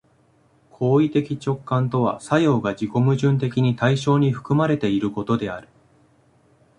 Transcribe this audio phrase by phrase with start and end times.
[0.71, 5.67] 行為的直観とは作用が自己矛盾的に対象に含まれていることである。